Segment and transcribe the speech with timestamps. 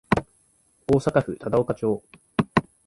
[0.87, 2.01] 大阪府忠岡町